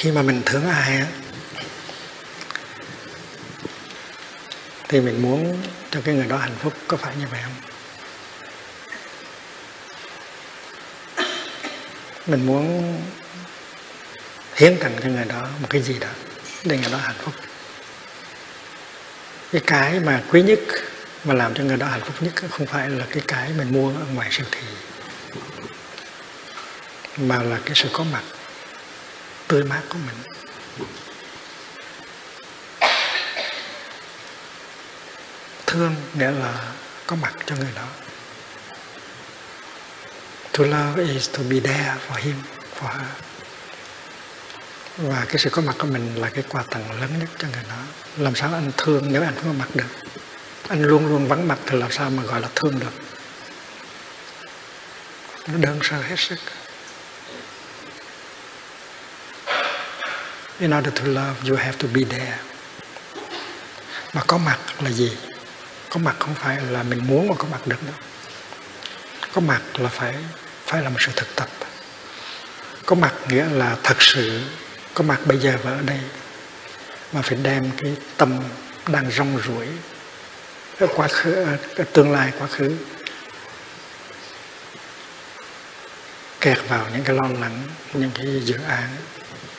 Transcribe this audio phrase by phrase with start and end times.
[0.00, 1.06] khi mà mình thương ai á,
[4.88, 7.54] thì mình muốn cho cái người đó hạnh phúc, có phải như vậy không?
[12.26, 12.96] Mình muốn
[14.54, 16.08] hiến tặng cho người đó một cái gì đó
[16.64, 17.34] để người đó hạnh phúc.
[19.52, 20.58] Cái cái mà quý nhất,
[21.24, 23.88] mà làm cho người đó hạnh phúc nhất không phải là cái cái mình mua
[23.88, 24.66] ở ngoài siêu thị,
[27.16, 28.22] mà là cái sự có mặt
[29.50, 30.16] tươi mát của mình.
[35.66, 36.72] Thương nghĩa là
[37.06, 37.86] có mặt cho người đó.
[40.52, 42.34] To love is to be there for him,
[42.80, 43.08] for her.
[44.96, 47.64] Và cái sự có mặt của mình là cái quà tặng lớn nhất cho người
[47.68, 47.82] đó.
[48.16, 50.10] Làm sao anh thương nếu anh không có mặt được?
[50.68, 52.92] Anh luôn luôn vắng mặt thì làm sao mà gọi là thương được?
[55.46, 56.38] Nó đơn sơ hết sức.
[60.60, 62.38] In order to love, you have to be there.
[64.14, 65.16] Mà có mặt là gì?
[65.90, 67.94] Có mặt không phải là mình muốn mà có mặt được đâu
[69.32, 70.14] có mặt là phải
[70.66, 71.48] phải là một sự thực tập.
[72.86, 74.40] Có mặt nghĩa là thật sự
[74.94, 75.98] có mặt bây giờ và ở đây.
[77.12, 78.38] Mà phải đem cái tâm
[78.88, 79.66] đang rong ruổi
[80.78, 81.34] ở quá khứ
[81.76, 82.76] ở tương lai quá khứ
[86.40, 87.62] kẹt vào những cái lo lắng,
[87.94, 88.88] những cái dự án,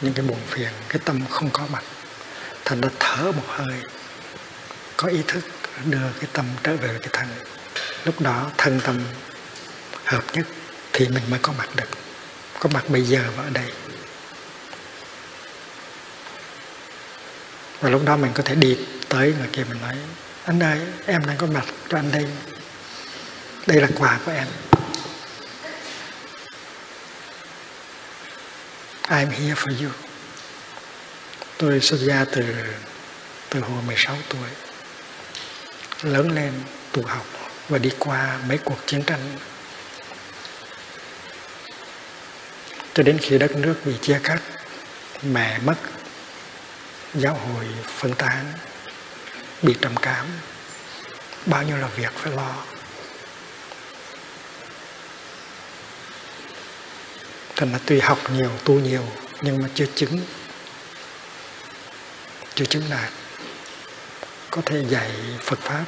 [0.00, 1.84] những cái buồn phiền, cái tâm không có mặt.
[2.64, 3.82] Thành ra thở một hơi,
[4.96, 5.44] có ý thức
[5.84, 7.28] đưa cái tâm trở về cái thân.
[8.04, 9.00] Lúc đó thân tâm
[10.04, 10.46] hợp nhất
[10.92, 11.88] thì mình mới có mặt được.
[12.58, 13.72] Có mặt bây giờ và ở đây.
[17.80, 18.78] Và lúc đó mình có thể đi
[19.08, 19.96] tới người kia, mình nói,
[20.44, 22.26] anh ơi, em đang có mặt cho anh đây.
[23.66, 24.46] Đây là quà của em.
[29.10, 29.90] I'm here for you.
[31.58, 32.42] Tôi xuất gia từ
[33.50, 34.48] từ hồi 16 tuổi.
[36.02, 36.52] Lớn lên
[36.92, 37.26] tu học
[37.68, 39.36] và đi qua mấy cuộc chiến tranh.
[42.94, 44.42] Cho đến khi đất nước bị chia cắt,
[45.22, 45.76] mẹ mất,
[47.14, 48.52] giáo hội phân tán,
[49.62, 50.26] bị trầm cảm,
[51.46, 52.64] bao nhiêu là việc phải lo.
[57.58, 59.04] Thành là tuy học nhiều, tu nhiều,
[59.42, 60.20] nhưng mà chưa chứng.
[62.54, 63.12] Chưa chứng đạt
[64.50, 65.10] có thể dạy
[65.40, 65.84] Phật pháp.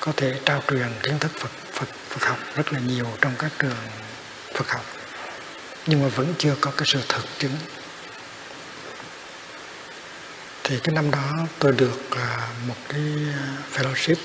[0.00, 3.52] Có thể trao truyền kiến thức Phật Phật Phật học rất là nhiều trong các
[3.58, 3.76] trường
[4.54, 4.84] Phật học.
[5.86, 7.56] Nhưng mà vẫn chưa có cái sự thực chứng.
[10.64, 13.02] Thì cái năm đó tôi được à, một cái
[13.34, 14.16] à, fellowship.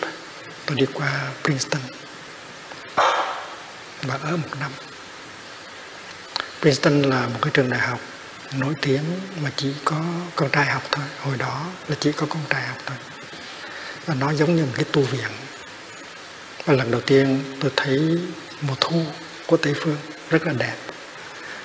[0.65, 1.81] Tôi đi qua Princeton
[4.03, 4.71] và ở một năm.
[6.61, 7.99] Princeton là một cái trường đại học
[8.53, 9.03] nổi tiếng
[9.43, 10.01] mà chỉ có
[10.35, 11.05] con trai học thôi.
[11.19, 12.97] Hồi đó là chỉ có con trai học thôi.
[14.05, 15.29] Và nó giống như một cái tu viện.
[16.65, 18.19] Và lần đầu tiên tôi thấy
[18.61, 19.05] mùa thu
[19.47, 19.97] của Tây Phương
[20.29, 20.75] rất là đẹp.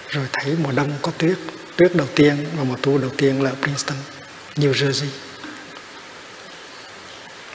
[0.08, 1.38] Rồi thấy mùa đông có tuyết.
[1.76, 3.96] Tuyết đầu tiên và mùa thu đầu tiên là ở Princeton,
[4.56, 5.06] New Jersey.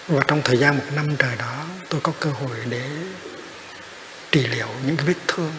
[0.07, 2.89] Và trong thời gian một năm trời đó, tôi có cơ hội để
[4.31, 5.53] trị liệu những cái vết thương.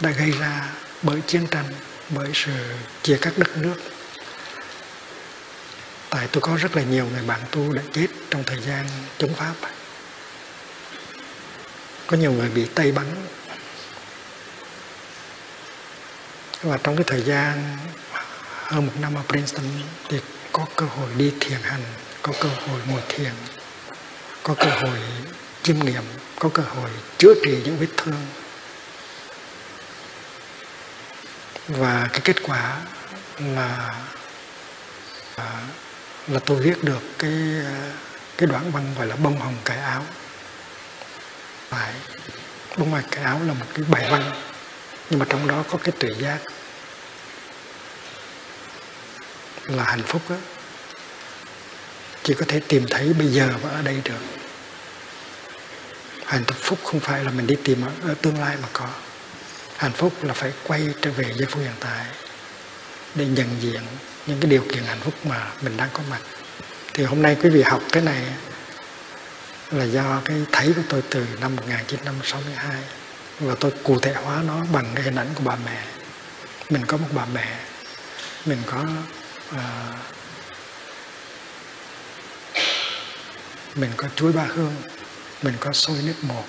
[0.00, 0.68] Đã gây ra
[1.02, 1.64] bởi chiến tranh,
[2.08, 2.52] bởi sự
[3.02, 3.76] chia cắt đất nước.
[6.10, 8.86] Tại tôi có rất là nhiều người bạn tu đã chết trong thời gian
[9.18, 9.54] chống pháp.
[12.06, 13.06] Có nhiều người bị tay bắn.
[16.62, 17.78] Và trong cái thời gian
[18.62, 19.64] hơn một năm ở Princeton
[20.08, 20.20] thì
[20.52, 21.82] có cơ hội đi thiền hành,
[22.22, 23.32] có cơ hội ngồi thiền
[24.46, 24.98] có cơ hội
[25.62, 26.02] chiêm nghiệm,
[26.38, 28.26] có cơ hội chữa trị những vết thương.
[31.68, 32.80] Và cái kết quả
[33.38, 33.94] là
[36.28, 37.32] là tôi viết được cái
[37.64, 37.92] à,
[38.38, 40.02] cái đoạn văn gọi là bông hồng cải áo.
[41.68, 41.92] Phải,
[42.78, 44.30] bông hồng cải áo là một cái bài văn,
[45.10, 46.38] nhưng mà trong đó có cái tuệ giác
[49.64, 50.36] là hạnh phúc đó
[52.26, 54.20] chỉ có thể tìm thấy bây giờ và ở đây được.
[56.24, 58.88] Hạnh phúc không phải là mình đi tìm ở, ở tương lai mà có.
[59.76, 62.06] Hạnh phúc là phải quay trở về giây phút hiện tại
[63.14, 63.80] để nhận diện
[64.26, 66.20] những cái điều kiện hạnh phúc mà mình đang có mặt.
[66.94, 68.22] Thì hôm nay quý vị học cái này
[69.70, 72.82] là do cái thấy của tôi từ năm 1962
[73.40, 75.82] và tôi cụ thể hóa nó bằng cái hình ảnh của bà mẹ.
[76.70, 77.58] Mình có một bà mẹ
[78.46, 78.84] mình có
[79.54, 79.58] uh,
[83.76, 84.74] mình có chuối ba hương,
[85.42, 86.44] mình có xôi nước một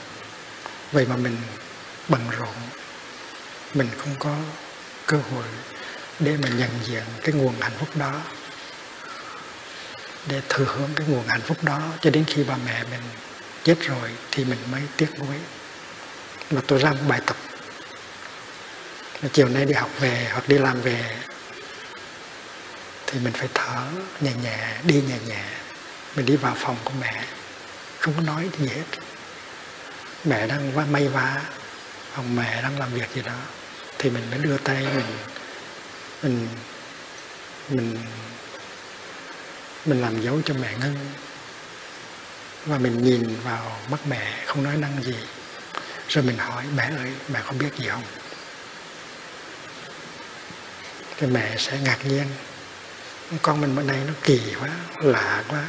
[0.92, 1.38] vậy mà mình
[2.10, 2.56] bận rộn,
[3.74, 4.36] mình không có
[5.06, 5.46] cơ hội
[6.20, 8.22] để mà nhận diện cái nguồn hạnh phúc đó,
[10.28, 11.82] để thừa hưởng cái nguồn hạnh phúc đó.
[12.02, 13.02] Cho đến khi ba mẹ mình
[13.64, 15.36] chết rồi thì mình mới tiếc nuối.
[16.52, 17.36] Mà tôi ra một bài tập.
[19.34, 21.18] Chiều nay đi học về hoặc đi làm về
[23.08, 23.88] thì mình phải thở
[24.22, 25.44] nhẹ nhẹ, đi nhẹ nhẹ
[26.18, 27.24] mình đi vào phòng của mẹ.
[28.00, 28.84] Không có nói gì hết.
[30.24, 31.42] Mẹ đang may vá
[32.14, 33.36] hoặc mẹ đang làm việc gì đó.
[33.98, 35.06] Thì mình mới đưa tay, mình
[36.24, 36.48] mình
[37.70, 37.98] mình
[39.86, 40.96] mình làm dấu cho mẹ ngưng
[42.66, 45.18] và mình nhìn vào mắt mẹ, không nói năng gì.
[46.10, 48.04] Rồi mình hỏi, mẹ ơi, mẹ có biết gì không?
[51.18, 52.28] Thì mẹ sẽ ngạc nhiên.
[53.42, 55.66] Con mình bữa nay nó kỳ quá, lạ quá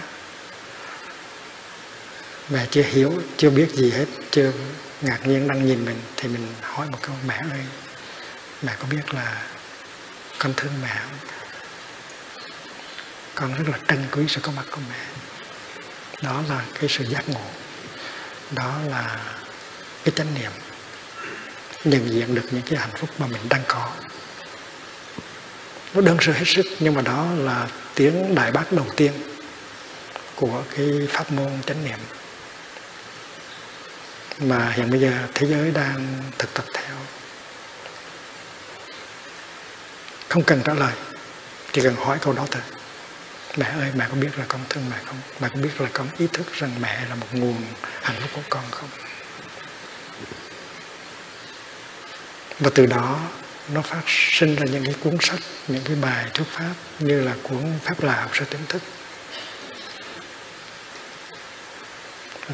[2.51, 4.53] mẹ chưa hiểu, chưa biết gì hết, chưa
[5.01, 7.61] ngạc nhiên đang nhìn mình, thì mình hỏi một câu, mẹ ơi,
[8.63, 9.43] mẹ có biết là
[10.39, 11.19] con thương mẹ không?
[13.35, 15.05] Con rất là trân quý sự có mặt của mẹ.
[16.23, 17.47] Đó là cái sự giác ngộ.
[18.51, 19.21] Đó là
[20.05, 20.51] cái chánh niệm
[21.85, 23.91] nhận diện được những cái hạnh phúc mà mình đang có.
[25.95, 29.13] Nó đơn sơ hết sức, nhưng mà đó là tiếng đại bác đầu tiên
[30.35, 31.99] của cái pháp môn chánh niệm
[34.41, 36.97] mà hiện bây giờ thế giới đang thực tập theo.
[40.29, 40.93] Không cần trả lời,
[41.73, 42.63] chỉ cần hỏi câu đó thôi.
[43.57, 45.21] Mẹ ơi, mẹ có biết là con thương mẹ không?
[45.41, 47.65] Mẹ có biết là con ý thức rằng mẹ là một nguồn
[48.03, 48.89] hạnh phúc của con không?
[52.59, 53.21] Và từ đó,
[53.73, 57.35] nó phát sinh ra những cái cuốn sách, những cái bài thuyết pháp như là
[57.43, 58.83] cuốn pháp là học sơ tỉnh thức.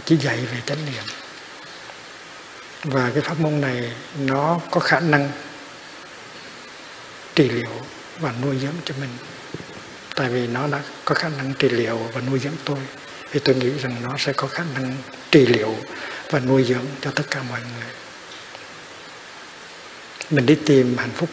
[0.04, 1.23] Chỉ dạy về chánh niệm
[2.84, 5.30] và cái pháp môn này nó có khả năng
[7.34, 7.70] trị liệu
[8.20, 9.10] và nuôi dưỡng cho mình.
[10.14, 12.78] Tại vì nó đã có khả năng trị liệu và nuôi dưỡng tôi.
[13.32, 14.96] Thì tôi nghĩ rằng nó sẽ có khả năng
[15.30, 15.74] trị liệu
[16.30, 17.90] và nuôi dưỡng cho tất cả mọi người.
[20.30, 21.28] Mình đi tìm hạnh phúc.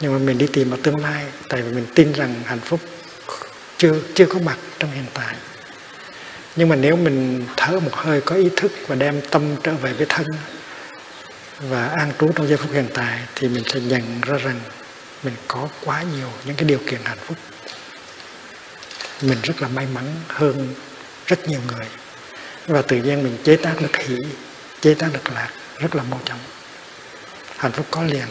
[0.00, 2.80] Nhưng mà mình đi tìm ở tương lai, tại vì mình tin rằng hạnh phúc
[3.76, 5.36] chưa chưa có mặt trong hiện tại
[6.56, 9.92] nhưng mà nếu mình thở một hơi có ý thức và đem tâm trở về
[9.92, 10.26] với thân
[11.60, 14.60] và an trú trong giây phút hiện tại, thì mình sẽ nhận ra rằng
[15.22, 17.36] mình có quá nhiều những cái điều kiện hạnh phúc.
[19.22, 20.74] Mình rất là may mắn hơn
[21.26, 21.86] rất nhiều người.
[22.66, 24.16] Và tự nhiên mình chế tác được hỷ,
[24.80, 26.38] chế tác được lạc rất là mau chóng.
[27.56, 28.26] Hạnh phúc có liền.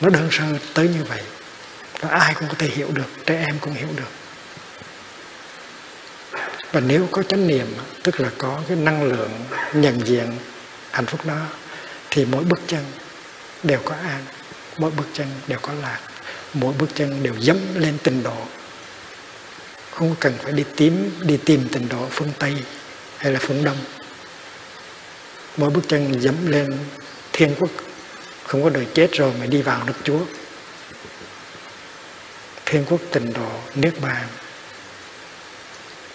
[0.00, 0.44] Nó đơn sơ
[0.74, 1.22] tới như vậy.
[2.00, 4.21] Và ai cũng có thể hiểu được, trẻ em cũng hiểu được
[6.72, 7.66] và nếu có chánh niệm,
[8.02, 9.30] tức là có cái năng lượng
[9.74, 10.26] nhận diện
[10.90, 11.46] hạnh phúc đó,
[12.10, 12.84] thì mỗi bước chân
[13.62, 14.24] đều có an,
[14.76, 16.00] mỗi bước chân đều có lạc,
[16.54, 18.36] mỗi bước chân đều dẫm lên tình độ.
[19.90, 22.54] Không cần phải đi tìm đi tìm tình độ phương tây
[23.16, 23.76] hay là phương đông.
[25.56, 26.78] Mỗi bước chân dẫm lên
[27.32, 27.70] thiên quốc,
[28.46, 30.20] không có đời chết rồi mà đi vào nước chúa.
[32.66, 34.26] Thiên quốc tình độ niết bàn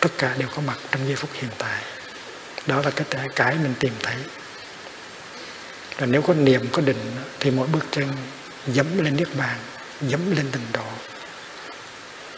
[0.07, 1.83] tất cả đều có mặt trong giây phút hiện tại.
[2.67, 4.15] Đó là cái cái mình tìm thấy.
[5.99, 8.07] Là nếu có niệm có định thì mỗi bước chân
[8.67, 9.57] dẫm lên niết bàn,
[10.01, 10.85] dẫm lên tình độ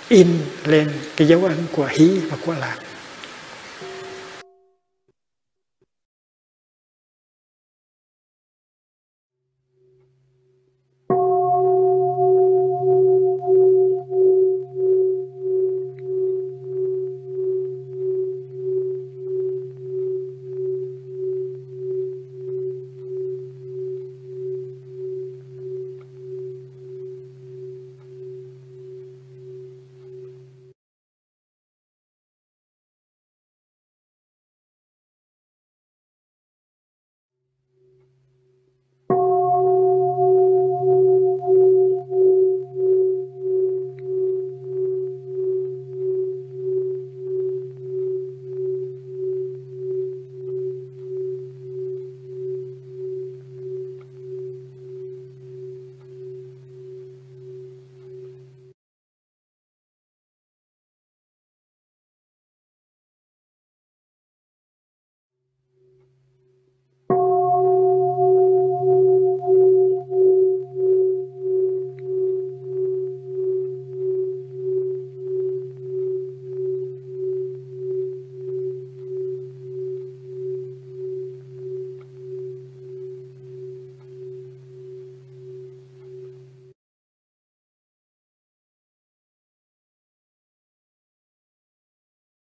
[0.07, 0.27] in
[0.63, 2.77] lên cái dấu ấn của hí và của lạc.